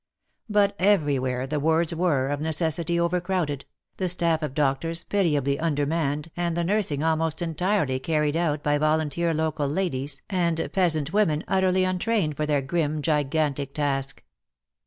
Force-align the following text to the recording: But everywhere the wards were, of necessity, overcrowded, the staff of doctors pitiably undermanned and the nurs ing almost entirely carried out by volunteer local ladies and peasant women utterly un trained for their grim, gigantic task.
But 0.49 0.75
everywhere 0.79 1.45
the 1.45 1.59
wards 1.59 1.93
were, 1.93 2.29
of 2.29 2.41
necessity, 2.41 2.99
overcrowded, 2.99 3.65
the 3.97 4.09
staff 4.09 4.41
of 4.41 4.55
doctors 4.55 5.03
pitiably 5.03 5.59
undermanned 5.59 6.31
and 6.35 6.57
the 6.57 6.63
nurs 6.63 6.89
ing 6.91 7.03
almost 7.03 7.39
entirely 7.39 7.99
carried 7.99 8.35
out 8.35 8.63
by 8.63 8.79
volunteer 8.79 9.31
local 9.31 9.67
ladies 9.67 10.23
and 10.27 10.71
peasant 10.73 11.13
women 11.13 11.43
utterly 11.47 11.85
un 11.85 11.99
trained 11.99 12.35
for 12.35 12.47
their 12.47 12.63
grim, 12.63 13.03
gigantic 13.03 13.75
task. 13.75 14.23